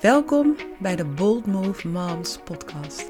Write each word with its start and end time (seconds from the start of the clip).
Welkom 0.00 0.56
bij 0.78 0.96
de 0.96 1.04
Bold 1.04 1.46
Move 1.46 1.88
Moms 1.88 2.38
podcast. 2.44 3.08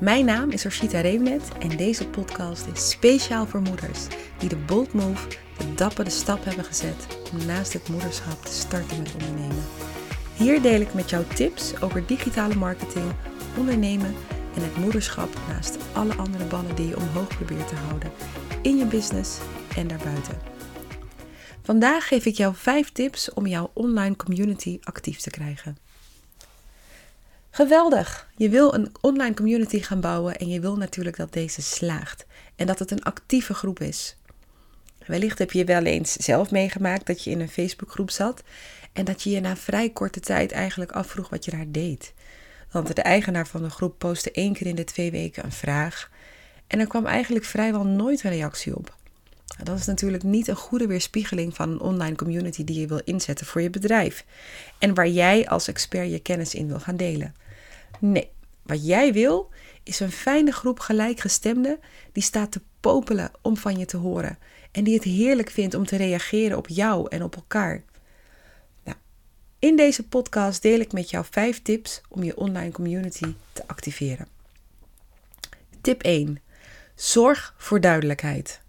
Mijn 0.00 0.24
naam 0.24 0.50
is 0.50 0.64
Orshita 0.64 1.00
Reemnet 1.00 1.48
en 1.58 1.76
deze 1.76 2.08
podcast 2.08 2.66
is 2.72 2.90
speciaal 2.90 3.46
voor 3.46 3.60
moeders 3.60 4.06
die 4.38 4.48
de 4.48 4.56
Bold 4.56 4.92
Move, 4.92 5.28
de 5.58 5.74
dappere 5.74 6.10
stap 6.10 6.44
hebben 6.44 6.64
gezet 6.64 7.18
om 7.32 7.46
naast 7.46 7.72
het 7.72 7.88
moederschap 7.88 8.44
te 8.44 8.52
starten 8.52 8.98
met 8.98 9.12
ondernemen. 9.12 9.64
Hier 10.36 10.62
deel 10.62 10.80
ik 10.80 10.94
met 10.94 11.10
jou 11.10 11.24
tips 11.34 11.80
over 11.80 12.06
digitale 12.06 12.54
marketing, 12.54 13.12
ondernemen 13.56 14.14
en 14.54 14.62
het 14.62 14.76
moederschap 14.76 15.28
naast 15.48 15.78
alle 15.92 16.14
andere 16.14 16.44
ballen 16.44 16.74
die 16.74 16.88
je 16.88 16.96
omhoog 16.96 17.28
probeert 17.28 17.68
te 17.68 17.74
houden 17.74 18.10
in 18.62 18.76
je 18.76 18.86
business 18.86 19.38
en 19.76 19.86
daarbuiten. 19.88 20.38
Vandaag 21.62 22.08
geef 22.08 22.24
ik 22.24 22.34
jou 22.34 22.54
5 22.54 22.92
tips 22.92 23.32
om 23.32 23.46
jouw 23.46 23.70
online 23.74 24.16
community 24.16 24.78
actief 24.82 25.20
te 25.20 25.30
krijgen. 25.30 25.87
Geweldig! 27.50 28.28
Je 28.36 28.48
wil 28.48 28.74
een 28.74 28.92
online 29.00 29.34
community 29.34 29.80
gaan 29.80 30.00
bouwen 30.00 30.36
en 30.36 30.48
je 30.48 30.60
wil 30.60 30.76
natuurlijk 30.76 31.16
dat 31.16 31.32
deze 31.32 31.62
slaagt 31.62 32.26
en 32.56 32.66
dat 32.66 32.78
het 32.78 32.90
een 32.90 33.02
actieve 33.02 33.54
groep 33.54 33.80
is. 33.80 34.16
Wellicht 35.06 35.38
heb 35.38 35.50
je 35.50 35.64
wel 35.64 35.84
eens 35.84 36.12
zelf 36.12 36.50
meegemaakt 36.50 37.06
dat 37.06 37.24
je 37.24 37.30
in 37.30 37.40
een 37.40 37.48
Facebookgroep 37.48 38.10
zat 38.10 38.42
en 38.92 39.04
dat 39.04 39.22
je 39.22 39.30
je 39.30 39.40
na 39.40 39.56
vrij 39.56 39.90
korte 39.90 40.20
tijd 40.20 40.52
eigenlijk 40.52 40.92
afvroeg 40.92 41.28
wat 41.28 41.44
je 41.44 41.50
daar 41.50 41.66
deed. 41.68 42.12
Want 42.70 42.96
de 42.96 43.02
eigenaar 43.02 43.46
van 43.46 43.62
de 43.62 43.70
groep 43.70 43.98
postte 43.98 44.30
één 44.30 44.52
keer 44.52 44.66
in 44.66 44.74
de 44.74 44.84
twee 44.84 45.10
weken 45.10 45.44
een 45.44 45.52
vraag 45.52 46.10
en 46.66 46.80
er 46.80 46.86
kwam 46.86 47.06
eigenlijk 47.06 47.44
vrijwel 47.44 47.84
nooit 47.84 48.24
een 48.24 48.30
reactie 48.30 48.76
op. 48.76 48.96
Dat 49.62 49.78
is 49.78 49.86
natuurlijk 49.86 50.22
niet 50.22 50.48
een 50.48 50.56
goede 50.56 50.86
weerspiegeling 50.86 51.54
van 51.54 51.70
een 51.70 51.80
online 51.80 52.16
community 52.16 52.64
die 52.64 52.80
je 52.80 52.86
wil 52.86 53.00
inzetten 53.04 53.46
voor 53.46 53.60
je 53.60 53.70
bedrijf 53.70 54.24
en 54.78 54.94
waar 54.94 55.08
jij 55.08 55.48
als 55.48 55.68
expert 55.68 56.10
je 56.10 56.18
kennis 56.18 56.54
in 56.54 56.66
wil 56.66 56.80
gaan 56.80 56.96
delen. 56.96 57.34
Nee, 57.98 58.30
wat 58.62 58.86
jij 58.86 59.12
wil 59.12 59.50
is 59.82 60.00
een 60.00 60.12
fijne 60.12 60.52
groep 60.52 60.80
gelijkgestemden 60.80 61.78
die 62.12 62.22
staat 62.22 62.52
te 62.52 62.60
popelen 62.80 63.30
om 63.42 63.56
van 63.56 63.78
je 63.78 63.84
te 63.84 63.96
horen 63.96 64.38
en 64.72 64.84
die 64.84 64.94
het 64.94 65.04
heerlijk 65.04 65.50
vindt 65.50 65.74
om 65.74 65.86
te 65.86 65.96
reageren 65.96 66.56
op 66.56 66.68
jou 66.68 67.06
en 67.08 67.22
op 67.22 67.36
elkaar. 67.36 67.82
Nou, 68.84 68.96
in 69.58 69.76
deze 69.76 70.08
podcast 70.08 70.62
deel 70.62 70.80
ik 70.80 70.92
met 70.92 71.10
jou 71.10 71.24
vijf 71.30 71.62
tips 71.62 72.00
om 72.08 72.22
je 72.22 72.36
online 72.36 72.72
community 72.72 73.34
te 73.52 73.62
activeren. 73.66 74.26
Tip 75.80 76.02
1. 76.02 76.40
Zorg 76.94 77.54
voor 77.56 77.80
duidelijkheid. 77.80 78.60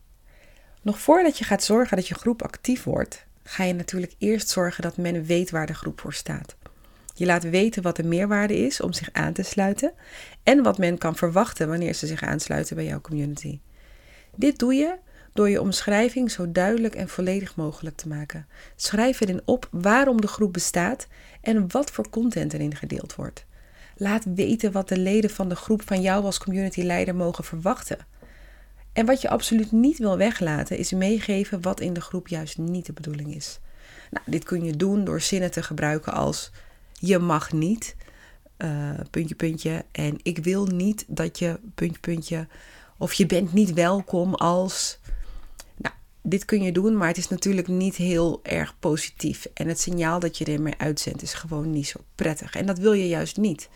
Nog 0.82 1.00
voordat 1.00 1.38
je 1.38 1.44
gaat 1.44 1.64
zorgen 1.64 1.98
dat 1.98 2.08
je 2.08 2.14
groep 2.14 2.42
actief 2.42 2.84
wordt, 2.84 3.26
ga 3.44 3.64
je 3.64 3.74
natuurlijk 3.74 4.14
eerst 4.18 4.50
zorgen 4.50 4.84
dat 4.84 4.98
men 4.98 5.24
weet 5.24 5.50
waar 5.50 5.68
de 5.68 5.74
groep 5.74 6.00
voor 6.00 6.14
staat. 6.14 6.56
Je 7.14 7.26
laat 7.26 7.44
weten 7.44 7.82
wat 7.82 7.96
de 7.96 8.04
meerwaarde 8.04 8.58
is 8.58 8.82
om 8.82 8.94
zich 8.94 9.10
aan 9.12 9.34
te 9.34 9.44
sluiten 9.44 9.94
en 10.44 10.64
wat 10.64 10.78
men 10.78 10.98
kan 10.98 11.16
verwachten 11.16 11.68
wanneer 11.68 11.94
ze 11.94 12.08
zich 12.08 12.22
aansluiten 12.22 12.76
bij 12.76 12.86
jouw 12.86 13.02
community. 13.02 13.60
Dit 14.36 14.60
doe 14.60 14.74
je 14.74 14.96
door 15.34 15.50
je 15.50 15.62
omschrijving 15.62 16.32
zo 16.32 16.52
duidelijk 16.52 16.96
en 16.96 17.10
volledig 17.10 17.56
mogelijk 17.56 17.96
te 17.96 18.08
maken. 18.08 18.48
Schrijf 18.76 19.22
erin 19.22 19.42
op 19.46 19.68
waarom 19.72 20.22
de 20.22 20.28
groep 20.28 20.54
bestaat 20.54 21.08
en 21.42 21.72
wat 21.72 21.92
voor 21.92 22.10
content 22.10 22.54
erin 22.54 22.76
gedeeld 22.76 23.16
wordt. 23.16 23.46
Laat 23.96 24.26
weten 24.36 24.72
wat 24.72 24.90
de 24.90 24.98
leden 24.98 25.30
van 25.30 25.50
de 25.50 25.56
groep 25.56 25.82
van 25.86 26.02
jou 26.02 26.24
als 26.24 26.38
community 26.38 26.82
leider 26.82 27.16
mogen 27.16 27.44
verwachten. 27.44 27.98
En 28.94 29.06
wat 29.06 29.22
je 29.22 29.30
absoluut 29.30 29.72
niet 29.72 29.98
wil 29.98 30.18
weglaten, 30.18 30.78
is 30.78 30.92
meegeven 30.92 31.62
wat 31.62 31.80
in 31.80 31.94
de 31.94 32.02
groep 32.02 32.28
juist 32.28 32.58
niet 32.58 32.86
de 32.86 32.94
bedoeling 32.94 33.36
is. 33.36 33.60
Nou, 34.12 34.26
dit 34.26 34.44
kun 34.44 34.64
je 34.64 34.76
doen 34.76 35.04
door 35.04 35.22
zinnen 35.22 35.52
te 35.52 35.64
gebruiken 35.64 36.14
als 36.14 36.52
je 37.00 37.20
mag 37.20 37.52
niet, 37.52 37.96
uh, 38.58 38.90
puntje, 39.12 39.36
puntje, 39.36 39.86
en 39.92 40.20
ik 40.24 40.38
wil 40.38 40.66
niet 40.66 41.06
dat 41.08 41.40
je, 41.40 41.60
puntje, 41.76 42.00
puntje, 42.00 42.48
of 42.98 43.14
je 43.14 43.26
bent 43.26 43.54
niet 43.54 43.74
welkom 43.74 44.36
als. 44.36 45.00
Nou, 45.76 45.96
dit 46.22 46.46
kun 46.46 46.64
je 46.64 46.72
doen, 46.72 46.98
maar 46.98 47.08
het 47.08 47.18
is 47.18 47.30
natuurlijk 47.30 47.68
niet 47.68 47.96
heel 47.96 48.40
erg 48.44 48.76
positief. 48.80 49.48
En 49.54 49.68
het 49.68 49.80
signaal 49.80 50.20
dat 50.20 50.38
je 50.38 50.46
ermee 50.46 50.76
uitzendt 50.78 51.22
is 51.22 51.34
gewoon 51.34 51.72
niet 51.72 51.88
zo 51.88 52.00
prettig. 52.16 52.56
En 52.56 52.66
dat 52.66 52.78
wil 52.78 52.94
je 52.94 53.08
juist 53.08 53.38
niet. 53.38 53.70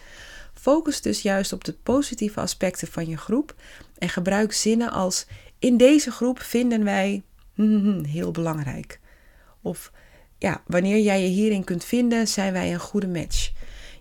Focus 0.54 1.02
dus 1.02 1.22
juist 1.22 1.54
op 1.54 1.64
de 1.64 1.74
positieve 1.74 2.40
aspecten 2.40 2.88
van 2.88 3.08
je 3.08 3.18
groep 3.18 3.56
en 3.98 4.10
gebruik 4.10 4.54
zinnen 4.54 4.92
als: 4.92 5.26
In 5.60 5.78
deze 5.78 6.12
groep 6.12 6.42
vinden 6.42 6.84
wij 6.84 7.24
heel 8.18 8.32
belangrijk. 8.32 9.00
Of 9.62 9.92
ja, 10.38 10.62
wanneer 10.68 11.00
jij 11.00 11.22
je 11.22 11.28
hierin 11.28 11.64
kunt 11.64 11.84
vinden, 11.84 12.28
zijn 12.28 12.54
wij 12.54 12.74
een 12.74 12.80
goede 12.80 13.08
match. 13.08 13.52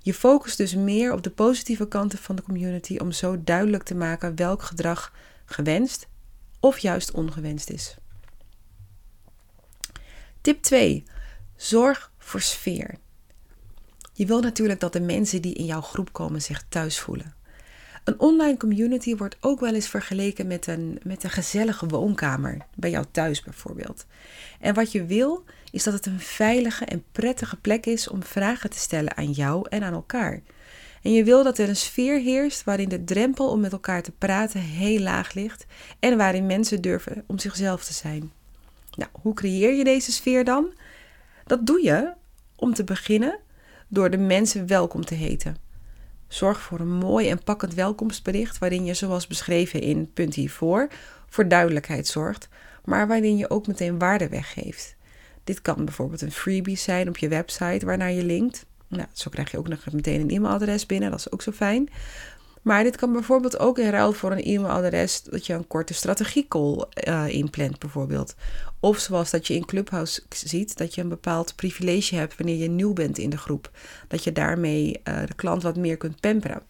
Je 0.02 0.14
focust 0.14 0.56
dus 0.56 0.74
meer 0.74 1.12
op 1.12 1.22
de 1.22 1.30
positieve 1.30 1.88
kanten 1.88 2.18
van 2.18 2.36
de 2.36 2.42
community 2.42 2.96
om 2.96 3.12
zo 3.12 3.42
duidelijk 3.44 3.82
te 3.82 3.94
maken 3.94 4.36
welk 4.36 4.62
gedrag 4.62 5.12
gewenst 5.44 6.08
of 6.60 6.78
juist 6.78 7.10
ongewenst 7.10 7.70
is. 7.70 7.96
Tip 10.40 10.62
2. 10.62 11.04
Zorg 11.56 12.12
voor 12.18 12.40
sfeer. 12.40 12.98
Je 14.12 14.26
wil 14.26 14.40
natuurlijk 14.40 14.80
dat 14.80 14.92
de 14.92 15.00
mensen 15.00 15.42
die 15.42 15.54
in 15.54 15.64
jouw 15.64 15.80
groep 15.80 16.12
komen 16.12 16.42
zich 16.42 16.64
thuis 16.68 16.98
voelen. 16.98 17.34
Een 18.04 18.20
online 18.20 18.56
community 18.56 19.16
wordt 19.16 19.36
ook 19.40 19.60
wel 19.60 19.74
eens 19.74 19.88
vergeleken 19.88 20.46
met 20.46 20.66
een, 20.66 20.98
met 21.02 21.24
een 21.24 21.30
gezellige 21.30 21.86
woonkamer, 21.86 22.66
bij 22.74 22.90
jou 22.90 23.04
thuis 23.10 23.42
bijvoorbeeld. 23.42 24.06
En 24.60 24.74
wat 24.74 24.92
je 24.92 25.06
wil, 25.06 25.44
is 25.70 25.82
dat 25.82 25.92
het 25.92 26.06
een 26.06 26.20
veilige 26.20 26.84
en 26.84 27.04
prettige 27.12 27.56
plek 27.56 27.86
is 27.86 28.08
om 28.08 28.22
vragen 28.22 28.70
te 28.70 28.78
stellen 28.78 29.16
aan 29.16 29.30
jou 29.30 29.66
en 29.68 29.82
aan 29.82 29.92
elkaar. 29.92 30.42
En 31.02 31.12
je 31.12 31.24
wil 31.24 31.44
dat 31.44 31.58
er 31.58 31.68
een 31.68 31.76
sfeer 31.76 32.20
heerst 32.20 32.64
waarin 32.64 32.88
de 32.88 33.04
drempel 33.04 33.48
om 33.48 33.60
met 33.60 33.72
elkaar 33.72 34.02
te 34.02 34.12
praten 34.12 34.60
heel 34.60 35.00
laag 35.00 35.34
ligt 35.34 35.66
en 35.98 36.16
waarin 36.16 36.46
mensen 36.46 36.82
durven 36.82 37.24
om 37.26 37.38
zichzelf 37.38 37.84
te 37.84 37.92
zijn. 37.92 38.32
Nou, 38.96 39.10
hoe 39.12 39.34
creëer 39.34 39.74
je 39.74 39.84
deze 39.84 40.12
sfeer 40.12 40.44
dan? 40.44 40.72
Dat 41.46 41.66
doe 41.66 41.82
je 41.82 42.12
om 42.56 42.74
te 42.74 42.84
beginnen 42.84 43.38
door 43.92 44.10
de 44.10 44.18
mensen 44.18 44.66
welkom 44.66 45.04
te 45.04 45.14
heten. 45.14 45.56
Zorg 46.28 46.60
voor 46.60 46.80
een 46.80 46.92
mooi 46.92 47.28
en 47.28 47.44
pakkend 47.44 47.74
welkomstbericht 47.74 48.58
waarin 48.58 48.84
je, 48.84 48.94
zoals 48.94 49.26
beschreven 49.26 49.80
in 49.80 50.12
punt 50.12 50.34
hiervoor, 50.34 50.88
voor 51.28 51.48
duidelijkheid 51.48 52.06
zorgt, 52.06 52.48
maar 52.84 53.06
waarin 53.08 53.36
je 53.36 53.50
ook 53.50 53.66
meteen 53.66 53.98
waarde 53.98 54.28
weggeeft. 54.28 54.96
Dit 55.44 55.62
kan 55.62 55.84
bijvoorbeeld 55.84 56.20
een 56.20 56.32
freebie 56.32 56.76
zijn 56.76 57.08
op 57.08 57.16
je 57.16 57.28
website 57.28 57.86
waarnaar 57.86 58.12
je 58.12 58.24
linkt. 58.24 58.66
Nou, 58.88 59.06
zo 59.12 59.30
krijg 59.30 59.50
je 59.50 59.58
ook 59.58 59.68
nog 59.68 59.92
meteen 59.92 60.20
een 60.20 60.30
e-mailadres 60.30 60.86
binnen, 60.86 61.10
dat 61.10 61.18
is 61.18 61.32
ook 61.32 61.42
zo 61.42 61.52
fijn. 61.52 61.88
Maar 62.62 62.82
dit 62.82 62.96
kan 62.96 63.12
bijvoorbeeld 63.12 63.58
ook 63.58 63.78
in 63.78 63.90
ruil 63.90 64.12
voor 64.12 64.32
een 64.32 64.44
e-mailadres 64.44 65.22
dat 65.22 65.46
je 65.46 65.52
een 65.52 65.66
korte 65.66 65.94
strategiecall 65.94 66.84
uh, 67.08 67.28
inplant 67.28 67.78
bijvoorbeeld. 67.78 68.34
Of 68.80 68.98
zoals 68.98 69.30
dat 69.30 69.46
je 69.46 69.54
in 69.54 69.64
Clubhouse 69.64 70.22
ziet, 70.28 70.76
dat 70.76 70.94
je 70.94 71.00
een 71.00 71.08
bepaald 71.08 71.54
privilege 71.54 72.14
hebt 72.14 72.36
wanneer 72.36 72.56
je 72.56 72.68
nieuw 72.68 72.92
bent 72.92 73.18
in 73.18 73.30
de 73.30 73.36
groep. 73.38 73.70
Dat 74.08 74.24
je 74.24 74.32
daarmee 74.32 75.00
uh, 75.04 75.26
de 75.26 75.34
klant 75.34 75.62
wat 75.62 75.76
meer 75.76 75.96
kunt 75.96 76.20
pamperen. 76.20 76.62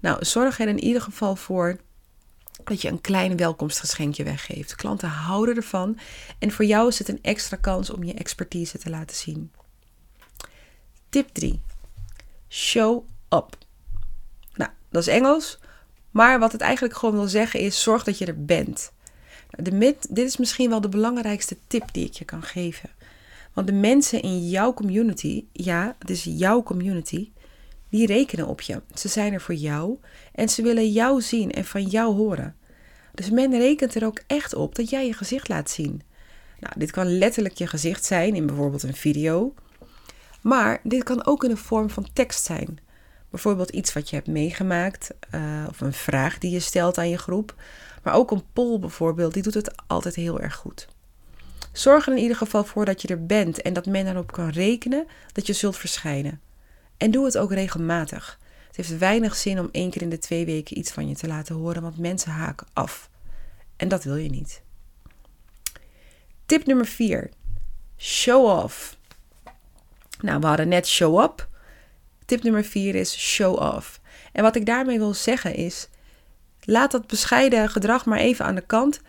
Nou, 0.00 0.24
zorg 0.24 0.60
er 0.60 0.68
in 0.68 0.80
ieder 0.80 1.02
geval 1.02 1.36
voor 1.36 1.76
dat 2.64 2.82
je 2.82 2.88
een 2.88 3.00
klein 3.00 3.36
welkomstgeschenkje 3.36 4.24
weggeeft. 4.24 4.74
Klanten 4.74 5.08
houden 5.08 5.56
ervan 5.56 5.98
en 6.38 6.50
voor 6.50 6.64
jou 6.64 6.88
is 6.88 6.98
het 6.98 7.08
een 7.08 7.22
extra 7.22 7.56
kans 7.56 7.90
om 7.90 8.04
je 8.04 8.14
expertise 8.14 8.78
te 8.78 8.90
laten 8.90 9.16
zien. 9.16 9.52
Tip 11.08 11.28
3. 11.28 11.60
Show 12.48 13.04
up. 13.28 13.66
Dat 14.90 15.02
is 15.02 15.08
Engels, 15.08 15.58
maar 16.10 16.38
wat 16.38 16.52
het 16.52 16.60
eigenlijk 16.60 16.94
gewoon 16.96 17.14
wil 17.14 17.28
zeggen 17.28 17.60
is: 17.60 17.82
zorg 17.82 18.04
dat 18.04 18.18
je 18.18 18.26
er 18.26 18.44
bent. 18.44 18.92
Nou, 19.50 19.70
de 19.70 19.96
dit 20.10 20.26
is 20.26 20.36
misschien 20.36 20.70
wel 20.70 20.80
de 20.80 20.88
belangrijkste 20.88 21.56
tip 21.66 21.92
die 21.92 22.06
ik 22.06 22.12
je 22.12 22.24
kan 22.24 22.42
geven. 22.42 22.90
Want 23.52 23.66
de 23.66 23.72
mensen 23.72 24.22
in 24.22 24.48
jouw 24.48 24.74
community, 24.74 25.44
ja, 25.52 25.96
het 25.98 26.10
is 26.10 26.24
jouw 26.24 26.62
community, 26.62 27.30
die 27.88 28.06
rekenen 28.06 28.46
op 28.46 28.60
je. 28.60 28.82
Ze 28.94 29.08
zijn 29.08 29.32
er 29.32 29.40
voor 29.40 29.54
jou 29.54 29.98
en 30.32 30.48
ze 30.48 30.62
willen 30.62 30.90
jou 30.90 31.20
zien 31.20 31.50
en 31.50 31.64
van 31.64 31.84
jou 31.84 32.14
horen. 32.14 32.56
Dus 33.14 33.30
men 33.30 33.58
rekent 33.58 33.94
er 33.94 34.06
ook 34.06 34.22
echt 34.26 34.54
op 34.54 34.74
dat 34.74 34.90
jij 34.90 35.06
je 35.06 35.12
gezicht 35.12 35.48
laat 35.48 35.70
zien. 35.70 36.02
Nou, 36.60 36.72
dit 36.76 36.90
kan 36.90 37.18
letterlijk 37.18 37.54
je 37.54 37.66
gezicht 37.66 38.04
zijn 38.04 38.34
in 38.34 38.46
bijvoorbeeld 38.46 38.82
een 38.82 38.94
video. 38.94 39.54
Maar 40.40 40.80
dit 40.82 41.02
kan 41.02 41.26
ook 41.26 41.44
in 41.44 41.50
de 41.50 41.56
vorm 41.56 41.90
van 41.90 42.08
tekst 42.12 42.44
zijn. 42.44 42.78
Bijvoorbeeld 43.30 43.70
iets 43.70 43.92
wat 43.92 44.10
je 44.10 44.16
hebt 44.16 44.28
meegemaakt 44.28 45.10
uh, 45.34 45.64
of 45.68 45.80
een 45.80 45.92
vraag 45.92 46.38
die 46.38 46.50
je 46.50 46.60
stelt 46.60 46.98
aan 46.98 47.08
je 47.08 47.18
groep. 47.18 47.54
Maar 48.02 48.14
ook 48.14 48.30
een 48.30 48.44
poll 48.52 48.78
bijvoorbeeld, 48.78 49.34
die 49.34 49.42
doet 49.42 49.54
het 49.54 49.72
altijd 49.86 50.14
heel 50.14 50.40
erg 50.40 50.54
goed. 50.54 50.88
Zorg 51.72 52.06
er 52.06 52.12
in 52.12 52.22
ieder 52.22 52.36
geval 52.36 52.64
voor 52.64 52.84
dat 52.84 53.02
je 53.02 53.08
er 53.08 53.26
bent 53.26 53.62
en 53.62 53.72
dat 53.72 53.86
men 53.86 54.06
erop 54.06 54.32
kan 54.32 54.48
rekenen 54.48 55.06
dat 55.32 55.46
je 55.46 55.52
zult 55.52 55.76
verschijnen. 55.76 56.40
En 56.96 57.10
doe 57.10 57.24
het 57.24 57.38
ook 57.38 57.52
regelmatig. 57.52 58.38
Het 58.66 58.76
heeft 58.76 58.98
weinig 58.98 59.36
zin 59.36 59.58
om 59.58 59.68
één 59.72 59.90
keer 59.90 60.02
in 60.02 60.08
de 60.08 60.18
twee 60.18 60.44
weken 60.44 60.78
iets 60.78 60.90
van 60.90 61.08
je 61.08 61.14
te 61.14 61.26
laten 61.26 61.54
horen, 61.54 61.82
want 61.82 61.98
mensen 61.98 62.32
haken 62.32 62.66
af. 62.72 63.10
En 63.76 63.88
dat 63.88 64.04
wil 64.04 64.16
je 64.16 64.30
niet. 64.30 64.62
Tip 66.46 66.66
nummer 66.66 66.86
4. 66.86 67.30
Show 67.96 68.62
off. 68.62 68.96
Nou, 70.20 70.40
we 70.40 70.46
hadden 70.46 70.68
net 70.68 70.86
show 70.86 71.22
up. 71.22 71.47
Tip 72.28 72.42
nummer 72.42 72.64
4 72.64 72.94
is 72.94 73.18
show 73.18 73.58
off. 73.58 74.00
En 74.32 74.42
wat 74.42 74.56
ik 74.56 74.66
daarmee 74.66 74.98
wil 74.98 75.14
zeggen 75.14 75.54
is: 75.54 75.88
laat 76.60 76.90
dat 76.90 77.06
bescheiden 77.06 77.68
gedrag 77.68 78.04
maar 78.04 78.18
even 78.18 78.44
aan 78.44 78.54
de 78.54 78.66
kant 78.66 79.00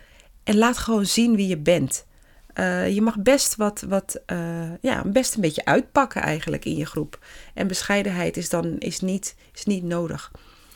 en 0.44 0.58
laat 0.58 0.78
gewoon 0.78 1.06
zien 1.06 1.36
wie 1.36 1.48
je 1.48 1.58
bent. 1.58 2.06
Uh, 2.54 2.88
je 2.88 3.02
mag 3.02 3.18
best 3.18 3.56
wat, 3.56 3.84
wat 3.88 4.20
uh, 4.26 4.74
ja, 4.80 5.02
best 5.06 5.34
een 5.34 5.40
beetje 5.40 5.64
uitpakken 5.64 6.22
eigenlijk 6.22 6.64
in 6.64 6.76
je 6.76 6.86
groep. 6.86 7.24
En 7.54 7.66
bescheidenheid 7.66 8.36
is 8.36 8.48
dan 8.48 8.78
is 8.78 9.00
niet, 9.00 9.34
is 9.54 9.64
niet 9.64 9.84
nodig. 9.84 10.30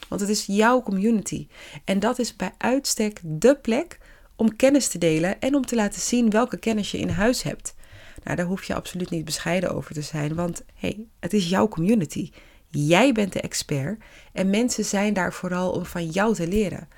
Want 0.08 0.20
het 0.20 0.31
is 0.31 0.46
jouw 0.46 0.82
community. 0.82 1.49
En 1.85 2.00
dat 2.00 2.19
is 2.19 2.37
bij 2.37 2.52
uitstek 2.58 3.20
de 3.23 3.56
plek 3.56 3.99
om 4.37 4.56
kennis 4.56 4.88
te 4.88 4.99
delen 4.99 5.41
en 5.41 5.55
om 5.55 5.67
te 5.67 5.75
laten 5.75 6.00
zien 6.00 6.31
welke 6.31 6.56
kennis 6.56 6.91
je 6.91 6.99
in 6.99 7.08
huis 7.08 7.43
hebt. 7.43 7.75
Nou, 8.24 8.36
daar 8.36 8.46
hoef 8.46 8.64
je 8.64 8.74
absoluut 8.74 9.10
niet 9.10 9.24
bescheiden 9.24 9.74
over 9.74 9.94
te 9.94 10.02
zijn, 10.02 10.34
want 10.34 10.64
hey, 10.74 11.06
het 11.20 11.32
is 11.32 11.48
jouw 11.48 11.68
community. 11.68 12.30
Jij 12.68 13.12
bent 13.12 13.32
de 13.32 13.40
expert 13.40 14.02
en 14.32 14.50
mensen 14.50 14.84
zijn 14.84 15.14
daar 15.14 15.32
vooral 15.32 15.70
om 15.70 15.84
van 15.84 16.06
jou 16.06 16.34
te 16.34 16.48
leren. 16.48 16.88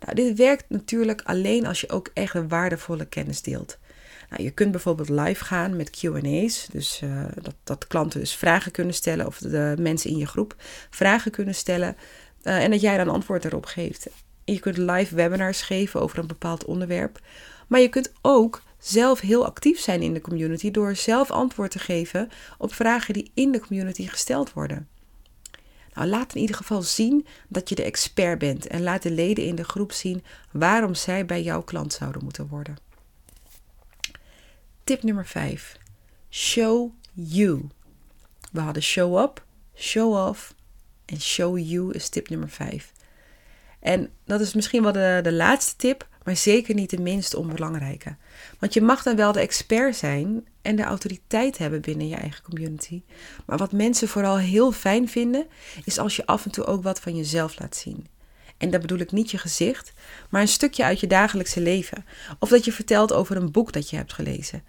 Nou, 0.00 0.14
dit 0.14 0.36
werkt 0.36 0.64
natuurlijk 0.68 1.22
alleen 1.24 1.66
als 1.66 1.80
je 1.80 1.90
ook 1.90 2.10
echt 2.14 2.48
waardevolle 2.48 3.04
kennis 3.04 3.42
deelt. 3.42 3.78
Nou, 4.30 4.42
je 4.42 4.50
kunt 4.50 4.70
bijvoorbeeld 4.70 5.08
live 5.08 5.44
gaan 5.44 5.76
met 5.76 5.90
QA's. 5.90 6.68
Dus 6.72 7.00
uh, 7.04 7.24
dat, 7.42 7.54
dat 7.64 7.86
klanten 7.86 8.20
dus 8.20 8.34
vragen 8.34 8.72
kunnen 8.72 8.94
stellen, 8.94 9.26
of 9.26 9.38
de 9.38 9.74
mensen 9.78 10.10
in 10.10 10.16
je 10.16 10.26
groep 10.26 10.54
vragen 10.90 11.30
kunnen 11.30 11.54
stellen. 11.54 11.96
Uh, 12.42 12.62
en 12.62 12.70
dat 12.70 12.80
jij 12.80 12.96
dan 12.96 13.08
antwoord 13.08 13.44
erop 13.44 13.66
geeft. 13.66 14.06
Je 14.44 14.58
kunt 14.58 14.76
live 14.76 15.14
webinars 15.14 15.62
geven 15.62 16.00
over 16.00 16.18
een 16.18 16.26
bepaald 16.26 16.64
onderwerp. 16.64 17.20
Maar 17.66 17.80
je 17.80 17.88
kunt 17.88 18.12
ook 18.22 18.62
zelf 18.80 19.20
heel 19.20 19.46
actief 19.46 19.80
zijn 19.80 20.02
in 20.02 20.14
de 20.14 20.20
community 20.20 20.70
door 20.70 20.96
zelf 20.96 21.30
antwoord 21.30 21.70
te 21.70 21.78
geven 21.78 22.30
op 22.58 22.74
vragen 22.74 23.14
die 23.14 23.30
in 23.34 23.52
de 23.52 23.60
community 23.60 24.06
gesteld 24.06 24.52
worden. 24.52 24.88
Nou, 25.94 26.08
laat 26.08 26.34
in 26.34 26.40
ieder 26.40 26.56
geval 26.56 26.82
zien 26.82 27.26
dat 27.48 27.68
je 27.68 27.74
de 27.74 27.82
expert 27.82 28.38
bent 28.38 28.66
en 28.66 28.82
laat 28.82 29.02
de 29.02 29.10
leden 29.10 29.44
in 29.44 29.54
de 29.54 29.64
groep 29.64 29.92
zien 29.92 30.24
waarom 30.50 30.94
zij 30.94 31.26
bij 31.26 31.42
jouw 31.42 31.62
klant 31.62 31.92
zouden 31.92 32.24
moeten 32.24 32.48
worden. 32.48 32.76
Tip 34.84 35.02
nummer 35.02 35.26
5. 35.26 35.78
Show 36.30 36.92
you. 37.12 37.68
We 38.52 38.60
hadden 38.60 38.82
show 38.82 39.18
up, 39.22 39.44
show 39.74 40.28
off 40.28 40.54
en 41.04 41.20
show 41.20 41.58
you 41.58 41.92
is 41.92 42.08
tip 42.08 42.28
nummer 42.28 42.48
5. 42.48 42.92
En 43.80 44.10
dat 44.24 44.40
is 44.40 44.54
misschien 44.54 44.82
wel 44.82 44.92
de, 44.92 45.20
de 45.22 45.32
laatste 45.32 45.76
tip, 45.76 46.08
maar 46.30 46.38
zeker 46.38 46.74
niet 46.74 46.90
de 46.90 47.00
minst 47.00 47.34
onbelangrijke. 47.34 48.16
Want 48.58 48.74
je 48.74 48.80
mag 48.80 49.02
dan 49.02 49.16
wel 49.16 49.32
de 49.32 49.40
expert 49.40 49.96
zijn 49.96 50.46
en 50.62 50.76
de 50.76 50.82
autoriteit 50.82 51.58
hebben 51.58 51.80
binnen 51.80 52.08
je 52.08 52.14
eigen 52.14 52.42
community. 52.42 53.02
Maar 53.46 53.58
wat 53.58 53.72
mensen 53.72 54.08
vooral 54.08 54.38
heel 54.38 54.72
fijn 54.72 55.08
vinden, 55.08 55.46
is 55.84 55.98
als 55.98 56.16
je 56.16 56.26
af 56.26 56.44
en 56.44 56.50
toe 56.50 56.64
ook 56.64 56.82
wat 56.82 57.00
van 57.00 57.16
jezelf 57.16 57.58
laat 57.58 57.76
zien. 57.76 58.06
En 58.58 58.70
dat 58.70 58.80
bedoel 58.80 58.98
ik 58.98 59.12
niet 59.12 59.30
je 59.30 59.38
gezicht, 59.38 59.92
maar 60.28 60.40
een 60.40 60.48
stukje 60.48 60.84
uit 60.84 61.00
je 61.00 61.06
dagelijkse 61.06 61.60
leven. 61.60 62.04
Of 62.38 62.48
dat 62.48 62.64
je 62.64 62.72
vertelt 62.72 63.12
over 63.12 63.36
een 63.36 63.52
boek 63.52 63.72
dat 63.72 63.90
je 63.90 63.96
hebt 63.96 64.12
gelezen. 64.12 64.62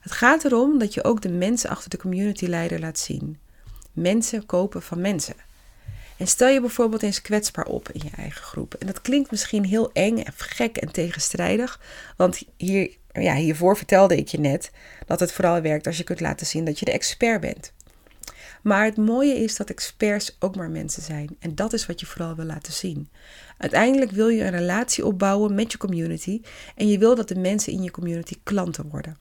Het 0.00 0.12
gaat 0.12 0.44
erom 0.44 0.78
dat 0.78 0.94
je 0.94 1.04
ook 1.04 1.22
de 1.22 1.30
mensen 1.30 1.70
achter 1.70 1.90
de 1.90 1.98
communityleider 1.98 2.80
laat 2.80 2.98
zien. 2.98 3.38
Mensen 3.92 4.46
kopen 4.46 4.82
van 4.82 5.00
mensen. 5.00 5.34
En 6.18 6.26
stel 6.26 6.48
je 6.48 6.60
bijvoorbeeld 6.60 7.02
eens 7.02 7.22
kwetsbaar 7.22 7.66
op 7.66 7.88
in 7.92 8.00
je 8.04 8.16
eigen 8.16 8.42
groep. 8.42 8.74
En 8.74 8.86
dat 8.86 9.00
klinkt 9.00 9.30
misschien 9.30 9.64
heel 9.64 9.92
eng 9.92 10.18
en 10.18 10.32
gek 10.36 10.76
en 10.76 10.92
tegenstrijdig. 10.92 11.80
Want 12.16 12.42
hier, 12.56 12.96
ja, 13.12 13.34
hiervoor 13.34 13.76
vertelde 13.76 14.16
ik 14.16 14.28
je 14.28 14.40
net 14.40 14.70
dat 15.06 15.20
het 15.20 15.32
vooral 15.32 15.60
werkt 15.60 15.86
als 15.86 15.96
je 15.96 16.04
kunt 16.04 16.20
laten 16.20 16.46
zien 16.46 16.64
dat 16.64 16.78
je 16.78 16.84
de 16.84 16.92
expert 16.92 17.40
bent. 17.40 17.72
Maar 18.62 18.84
het 18.84 18.96
mooie 18.96 19.34
is 19.34 19.56
dat 19.56 19.70
experts 19.70 20.36
ook 20.38 20.56
maar 20.56 20.70
mensen 20.70 21.02
zijn. 21.02 21.36
En 21.38 21.54
dat 21.54 21.72
is 21.72 21.86
wat 21.86 22.00
je 22.00 22.06
vooral 22.06 22.34
wil 22.34 22.44
laten 22.44 22.72
zien. 22.72 23.08
Uiteindelijk 23.58 24.10
wil 24.10 24.28
je 24.28 24.44
een 24.44 24.50
relatie 24.50 25.06
opbouwen 25.06 25.54
met 25.54 25.72
je 25.72 25.78
community. 25.78 26.40
En 26.76 26.88
je 26.88 26.98
wil 26.98 27.14
dat 27.14 27.28
de 27.28 27.38
mensen 27.38 27.72
in 27.72 27.82
je 27.82 27.90
community 27.90 28.34
klanten 28.42 28.88
worden. 28.88 29.16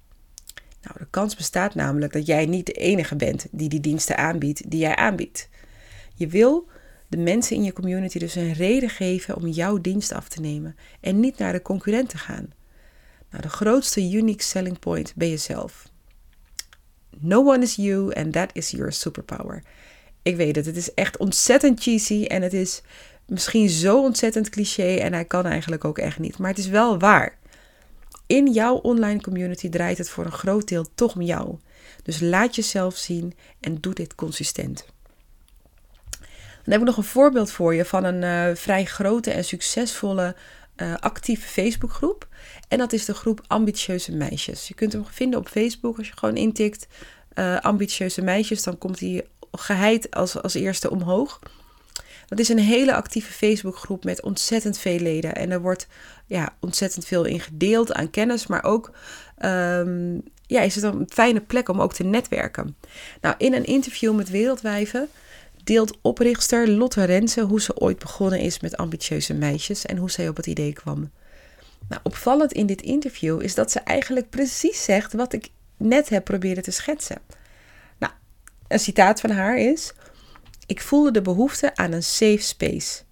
Nou, 0.82 1.00
de 1.00 1.08
kans 1.10 1.36
bestaat 1.36 1.76
namelijk 1.76 2.14
dat 2.14 2.26
jij 2.26 2.46
niet 2.46 2.66
de 2.66 2.72
enige 2.72 3.16
bent 3.16 3.48
die 3.52 3.70
die 3.70 3.80
diensten 3.80 4.18
aanbiedt 4.18 4.72
die 4.72 4.80
jij 4.80 4.96
aanbiedt. 4.96 5.50
Je 6.16 6.28
wil 6.28 6.68
de 7.08 7.18
mensen 7.18 7.56
in 7.56 7.64
je 7.64 7.74
community 7.74 8.20
dus 8.20 8.36
een 8.36 8.54
reden 8.54 8.90
geven 8.90 9.36
om 9.36 9.48
jouw 9.48 9.82
dienst 9.82 10.12
af 10.12 10.28
te 10.30 10.42
nemen 10.42 10.76
en 11.00 11.20
niet 11.20 11.38
naar 11.38 11.54
de 11.54 11.62
concurrent 11.62 12.10
te 12.10 12.18
gaan. 12.18 12.54
Nou, 13.30 13.42
de 13.42 13.50
grootste 13.50 14.12
unique 14.12 14.44
selling 14.44 14.80
point 14.80 15.14
ben 15.16 15.30
jezelf. 15.30 15.90
No 17.20 17.46
one 17.46 17.64
is 17.64 17.76
you 17.76 18.14
and 18.14 18.34
that 18.34 18.50
is 18.54 18.72
your 18.72 18.92
superpower. 18.92 19.64
Ik 20.22 20.36
weet 20.36 20.56
het, 20.56 20.66
het 20.66 20.76
is 20.76 20.94
echt 20.94 21.18
ontzettend 21.18 21.82
cheesy 21.82 22.26
en 22.26 22.42
het 22.42 22.54
is 22.54 22.82
misschien 23.26 23.70
zo 23.70 24.02
ontzettend 24.02 24.50
cliché 24.50 24.96
en 24.96 25.14
hij 25.14 25.26
kan 25.26 25.46
eigenlijk 25.46 25.86
ook 25.86 25.98
echt 25.98 26.20
niet, 26.20 26.38
maar 26.38 26.50
het 26.50 26.60
is 26.60 26.68
wel 26.68 27.00
waar. 27.00 27.38
In 28.26 28.52
jouw 28.52 28.76
online 28.76 29.22
community 29.22 29.70
draait 29.70 29.98
het 29.98 30.10
voor 30.10 30.26
een 30.26 30.32
groot 30.32 30.68
deel 30.68 30.86
toch 30.96 31.16
om 31.16 31.22
jou. 31.22 31.58
Dus 32.04 32.20
laat 32.20 32.56
jezelf 32.56 32.96
zien 32.96 33.34
en 33.60 33.78
doe 33.82 33.94
dit 33.94 34.16
consistent. 34.16 34.86
Dan 36.68 36.80
heb 36.80 36.88
ik 36.88 36.96
nog 36.96 37.06
een 37.06 37.12
voorbeeld 37.12 37.52
voor 37.52 37.76
je 37.76 37.86
van 37.86 38.04
een 38.04 38.22
uh, 38.22 38.56
vrij 38.56 38.86
grote 38.86 39.32
en 39.32 39.46
succesvolle 39.46 40.36
uh, 40.78 40.94
actieve 41.00 41.48
Facebookgroep. 41.48 42.28
En 42.68 42.78
dat 42.78 42.94
is 42.94 43.06
de 43.06 43.14
groep 43.14 43.42
Ambitieuze 43.48 44.12
Meisjes. 44.12 44.68
Je 44.68 44.74
kunt 44.74 44.94
hem 44.94 45.06
vinden 45.06 45.40
op 45.40 45.48
Facebook 45.48 45.98
als 45.98 46.08
je 46.08 46.18
gewoon 46.18 46.36
intikt 46.36 46.88
uh, 47.36 47.60
Ambitieuze 47.60 48.22
Meisjes. 48.22 48.64
Dan 48.64 48.78
komt 48.78 49.00
hij 49.00 49.26
geheid 49.52 50.12
als, 50.12 50.42
als 50.42 50.54
eerste 50.54 50.90
omhoog. 50.90 51.40
Dat 52.28 52.40
is 52.40 52.50
een 52.50 52.60
hele 52.60 52.94
actieve 52.94 53.32
Facebookgroep 53.32 54.04
met 54.04 54.22
ontzettend 54.22 54.78
veel 54.78 55.00
leden. 55.00 55.36
En 55.36 55.52
er 55.52 55.62
wordt 55.62 55.88
ja, 56.26 56.54
ontzettend 56.60 57.06
veel 57.06 57.26
in 57.26 57.40
gedeeld 57.40 57.94
aan 57.94 58.10
kennis, 58.10 58.48
maar 58.48 58.64
ook 58.64 58.92
um, 59.46 60.22
ja, 60.46 60.62
is 60.62 60.76
het 60.76 60.84
een 60.84 61.06
fijne 61.10 61.42
plek 61.42 61.70
om 61.70 61.82
ook 61.82 61.94
te 61.94 62.04
netwerken. 62.04 62.76
Nou, 63.22 63.36
in 63.38 63.54
een 63.54 63.66
interview 63.66 64.16
met 64.16 64.30
Wereldwijven 64.30 65.10
deelt 65.68 65.98
oprichter 66.02 66.70
Lotte 66.70 67.04
Rensen 67.04 67.44
hoe 67.44 67.62
ze 67.62 67.78
ooit 67.78 68.00
begonnen 68.00 68.40
is 68.40 68.60
met 68.60 68.78
ambitieuze 68.78 69.34
meisjes 69.34 69.86
en 69.86 69.98
hoe 69.98 70.12
zij 70.12 70.28
op 70.28 70.36
het 70.36 70.48
idee 70.48 70.74
kwam. 70.74 71.12
Nou, 71.90 72.02
opvallend 72.04 72.52
in 72.52 72.66
dit 72.66 72.82
interview 72.82 73.42
is 73.42 73.56
dat 73.56 73.72
ze 73.72 73.80
eigenlijk 73.80 74.30
precies 74.30 74.84
zegt 74.84 75.14
wat 75.14 75.34
ik 75.34 75.50
net 75.78 76.10
heb 76.10 76.24
proberen 76.24 76.64
te 76.64 76.72
schetsen. 76.72 77.22
Nou, 77.98 78.14
een 78.68 78.80
citaat 78.80 79.20
van 79.20 79.30
haar 79.30 79.58
is: 79.58 79.94
Ik 80.66 80.82
voelde 80.82 81.12
de 81.12 81.22
behoefte 81.22 81.76
aan 81.76 81.92
een 81.92 82.04
safe 82.04 82.42
space, 82.42 83.04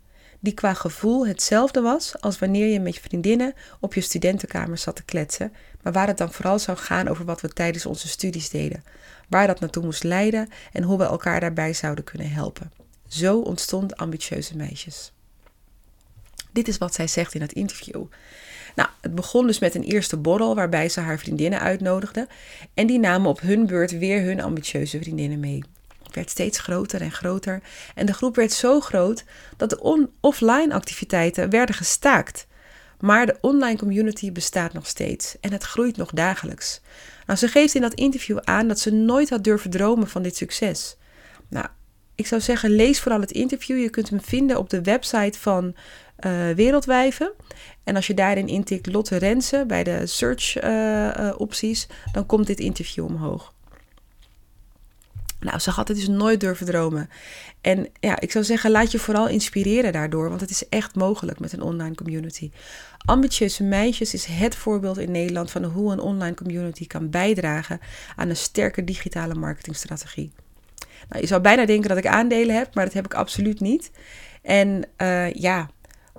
die 0.46 0.54
qua 0.54 0.74
gevoel 0.74 1.28
hetzelfde 1.28 1.82
was 1.82 2.22
als 2.22 2.40
wanneer 2.40 2.68
je 2.68 2.80
met 2.80 2.96
je 2.96 3.02
vriendinnen 3.02 3.54
op 3.80 3.94
je 3.94 4.02
studentenkamer 4.02 4.78
zat 4.78 4.96
te 4.96 5.04
kletsen, 5.04 5.54
maar 5.82 5.94
waar 5.94 6.08
het 6.08 6.18
dan 6.18 6.32
vooral 6.32 6.60
zou 6.60 6.78
gaan 6.78 7.08
over 7.08 7.26
wat 7.26 7.42
we 7.42 7.50
tijdens 7.50 7.86
onze 7.86 8.08
studies 8.08 8.50
deden, 8.50 8.84
waar 9.30 9.48
dat 9.48 9.60
naartoe 9.60 9.84
moest 9.84 10.04
leiden 10.04 10.50
en 10.72 10.84
hoe 10.84 10.98
we 10.98 11.04
elkaar 11.04 11.40
daarbij 11.40 11.74
zouden 11.74 12.04
kunnen 12.04 12.32
helpen. 12.32 12.72
Zo 13.08 13.40
ontstond 13.40 13.98
ambitieuze 13.98 14.56
meisjes. 14.56 15.12
Dit 16.52 16.68
is 16.68 16.78
wat 16.78 16.94
zij 16.94 17.08
zegt 17.08 17.34
in 17.34 17.42
het 17.42 17.54
interview. 17.54 18.04
Nou, 18.76 18.90
het 19.02 19.16
begon 19.16 19.48
dus 19.48 19.60
met 19.60 19.76
een 19.76 19.84
eerste 19.84 20.18
borrel 20.18 20.56
waarbij 20.56 20.90
ze 20.90 21.00
haar 21.00 21.20
vriendinnen 21.20 21.60
uitnodigde. 21.60 22.28
En 22.74 22.88
die 22.88 23.00
namen 23.00 23.30
op 23.30 23.42
hun 23.42 23.66
beurt 23.66 23.98
weer 23.98 24.22
hun 24.22 24.42
ambitieuze 24.42 25.00
vriendinnen 25.00 25.40
mee. 25.40 25.64
Werd 26.16 26.30
steeds 26.30 26.60
groter 26.60 27.02
en 27.02 27.12
groter. 27.12 27.62
En 27.96 28.06
de 28.06 28.14
groep 28.14 28.36
werd 28.36 28.54
zo 28.54 28.80
groot 28.80 29.24
dat 29.58 29.70
de 29.70 30.08
offline 30.20 30.74
activiteiten 30.74 31.50
werden 31.50 31.76
gestaakt. 31.76 32.48
Maar 33.00 33.26
de 33.26 33.38
online 33.42 33.78
community 33.78 34.32
bestaat 34.32 34.74
nog 34.74 34.88
steeds 34.88 35.38
en 35.42 35.52
het 35.52 35.64
groeit 35.64 35.98
nog 35.98 36.12
dagelijks. 36.12 36.82
Nou, 37.26 37.40
ze 37.40 37.48
geeft 37.48 37.76
in 37.76 37.82
dat 37.82 37.94
interview 37.94 38.38
aan 38.44 38.68
dat 38.68 38.80
ze 38.80 38.92
nooit 38.92 39.30
had 39.30 39.44
durven 39.44 39.70
dromen 39.70 40.08
van 40.08 40.22
dit 40.22 40.36
succes. 40.36 40.98
Nou, 41.50 41.66
ik 42.16 42.28
zou 42.28 42.42
zeggen, 42.42 42.70
lees 42.70 43.00
vooral 43.00 43.22
het 43.22 43.32
interview. 43.32 43.82
Je 43.82 43.90
kunt 43.90 44.10
hem 44.10 44.22
vinden 44.22 44.58
op 44.58 44.70
de 44.70 44.82
website 44.82 45.40
van 45.40 45.76
uh, 46.26 46.50
Wereldwijven. 46.50 47.32
En 47.84 47.96
als 47.96 48.08
je 48.08 48.14
daarin 48.14 48.48
intikt 48.48 48.94
Lotte 48.94 49.18
Rensen 49.18 49.68
bij 49.68 49.84
de 49.84 50.06
search 50.06 50.64
uh, 50.64 50.72
uh, 51.20 51.34
opties, 51.38 51.88
dan 52.12 52.26
komt 52.26 52.48
dit 52.48 52.60
interview 52.60 53.06
omhoog. 53.06 53.55
Nou, 55.46 55.60
ze 55.60 55.70
had 55.70 55.88
het 55.88 55.98
dus 55.98 56.08
nooit 56.08 56.40
durven 56.40 56.66
dromen. 56.66 57.10
En 57.62 57.88
ja, 58.00 58.20
ik 58.20 58.32
zou 58.32 58.44
zeggen, 58.44 58.72
laat 58.72 58.92
je 58.92 59.00
vooral 59.00 59.28
inspireren 59.28 59.92
daardoor, 59.92 60.30
want 60.30 60.42
het 60.42 60.50
is 60.50 60.70
echt 60.70 60.96
mogelijk 60.96 61.40
met 61.40 61.54
een 61.54 61.62
online 61.62 61.96
community. 61.96 62.52
Ambitieuze 62.98 63.64
Meisjes 63.64 64.14
is 64.14 64.26
het 64.26 64.56
voorbeeld 64.56 64.98
in 64.98 65.12
Nederland 65.12 65.52
van 65.52 65.64
hoe 65.64 65.92
een 65.92 66.00
online 66.00 66.36
community 66.36 66.88
kan 66.88 67.10
bijdragen 67.10 67.80
aan 68.16 68.30
een 68.30 68.38
sterke 68.38 68.84
digitale 68.84 69.34
marketingstrategie. 69.34 70.32
Nou, 71.10 71.22
je 71.22 71.28
zou 71.28 71.42
bijna 71.42 71.66
denken 71.66 71.90
dat 71.90 71.98
ik 71.98 72.08
aandelen 72.08 72.56
heb, 72.56 72.76
maar 72.76 72.86
dat 72.86 72.94
heb 72.94 73.06
ik 73.06 73.14
absoluut 73.14 73.60
niet. 73.60 73.92
En 74.42 74.86
uh, 74.98 75.34
ja, 75.34 75.70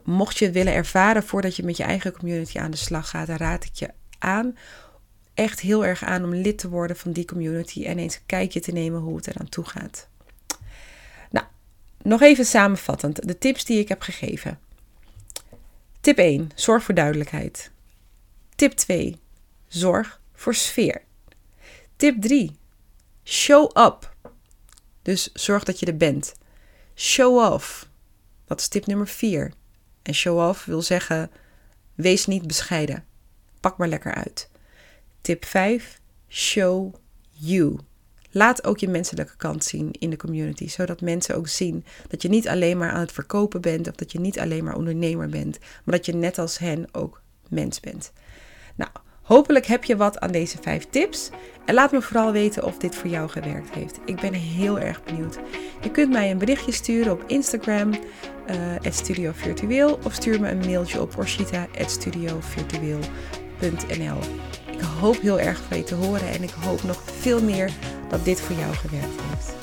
mocht 0.04 0.38
je 0.38 0.45
het 0.45 0.54
willen 0.54 0.73
ervaren 0.73 1.23
voordat 1.23 1.56
je 1.56 1.62
met 1.62 1.76
je 1.76 1.83
eigen 1.83 2.12
community 2.12 2.59
aan 2.59 2.71
de 2.71 2.76
slag 2.76 3.11
gaat, 3.11 3.26
dan 3.26 3.37
raad 3.37 3.64
ik 3.64 3.75
je 3.75 3.90
aan 4.18 4.54
echt 5.37 5.61
heel 5.61 5.85
erg 5.85 6.05
aan 6.05 6.25
om 6.25 6.35
lid 6.35 6.59
te 6.59 6.69
worden 6.69 6.97
van 6.97 7.12
die 7.12 7.25
community 7.25 7.85
en 7.85 7.99
eens 7.99 8.14
een 8.14 8.26
kijkje 8.26 8.61
te 8.61 8.73
nemen 8.73 9.00
hoe 9.00 9.16
het 9.16 9.26
eraan 9.26 9.49
toe 9.49 9.64
gaat. 9.64 10.09
nog 12.02 12.23
even 12.23 12.47
samenvattend 12.47 13.28
de 13.28 13.38
tips 13.38 13.64
die 13.64 13.78
ik 13.78 13.88
heb 13.88 14.02
gegeven. 14.02 14.59
Tip 16.00 16.19
1. 16.19 16.50
Zorg 16.55 16.83
voor 16.83 16.95
duidelijkheid. 16.95 17.71
Tip 18.55 18.73
2. 18.73 19.21
Zorg 19.69 20.21
voor 20.35 20.55
sfeer. 20.55 21.02
Tip 21.97 22.21
3. 22.21 22.57
Show 23.25 23.76
up. 23.76 24.14
Dus 25.02 25.33
zorg 25.33 25.64
dat 25.64 25.81
je 25.81 25.87
er 25.87 25.97
bent. 25.97 26.35
Show 26.95 27.52
off. 27.52 27.88
Dat 28.45 28.61
is 28.61 28.69
tip 28.69 28.87
nummer 28.87 29.09
4. 29.09 29.52
En 30.02 30.14
show 30.14 30.49
off 30.49 30.64
wil 30.64 30.83
zeggen: 30.83 31.31
wees 31.95 32.26
niet 32.26 32.47
bescheiden. 32.47 33.05
Pak 33.61 33.78
maar 33.78 33.88
lekker 33.88 34.14
uit. 34.14 34.49
Tip 35.26 35.45
5. 35.45 36.00
Show 36.28 36.95
you. 37.30 37.78
Laat 38.30 38.64
ook 38.64 38.78
je 38.78 38.88
menselijke 38.88 39.37
kant 39.37 39.64
zien 39.64 39.90
in 39.90 40.11
de 40.11 40.16
community, 40.16 40.68
zodat 40.68 41.00
mensen 41.00 41.37
ook 41.37 41.49
zien 41.49 41.85
dat 42.09 42.23
je 42.23 42.28
niet 42.28 42.49
alleen 42.49 42.78
maar 42.78 42.90
aan 42.90 43.00
het 43.00 43.12
verkopen 43.12 43.61
bent 43.61 43.88
of 43.88 43.95
dat 43.95 44.12
je 44.12 44.21
niet 44.21 44.38
alleen 44.38 44.64
maar 44.64 44.76
ondernemer 44.76 45.28
bent, 45.28 45.59
maar 45.85 45.97
dat 45.97 46.06
je 46.06 46.14
net 46.14 46.38
als 46.38 46.59
hen 46.59 46.87
ook 46.92 47.23
mens 47.49 47.80
bent. 47.80 48.12
Nou, 48.76 48.90
hopelijk 49.23 49.66
heb 49.66 49.85
je 49.85 49.97
wat 49.97 50.18
aan 50.18 50.33
deze 50.33 50.59
vijf 50.61 50.87
tips 50.90 51.30
en 51.64 51.75
laat 51.75 51.92
me 51.92 52.02
vooral 52.02 52.33
weten 52.33 52.64
of 52.64 52.78
dit 52.78 52.95
voor 52.95 53.11
jou 53.11 53.28
gewerkt 53.28 53.71
heeft. 53.71 53.99
Ik 54.04 54.21
ben 54.21 54.33
heel 54.33 54.78
erg 54.78 55.04
benieuwd. 55.04 55.38
Je 55.80 55.90
kunt 55.90 56.12
mij 56.12 56.30
een 56.30 56.38
berichtje 56.38 56.73
sturen 56.73 57.12
op 57.12 57.25
Instagram, 57.26 57.90
uh, 57.90 57.99
Studio 58.90 59.33
Virtueel, 59.35 59.99
of 60.04 60.14
stuur 60.14 60.40
me 60.40 60.50
een 60.50 60.66
mailtje 60.66 61.00
op 61.00 61.18
orshita.studiovirtueel.nl. 61.18 64.18
Ik 64.78 64.85
hoop 65.00 65.21
heel 65.21 65.40
erg 65.40 65.61
van 65.68 65.76
je 65.76 65.85
te 65.85 65.95
horen 65.95 66.28
en 66.28 66.42
ik 66.42 66.54
hoop 66.61 66.83
nog 66.83 67.02
veel 67.21 67.42
meer 67.42 67.71
dat 68.09 68.25
dit 68.25 68.40
voor 68.40 68.56
jou 68.56 68.75
gewerkt 68.75 69.21
heeft. 69.30 69.55